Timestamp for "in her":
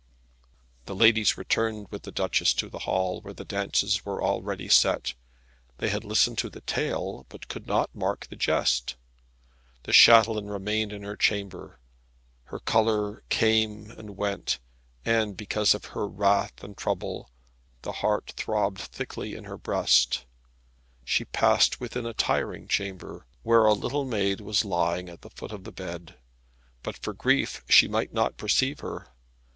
19.35-19.59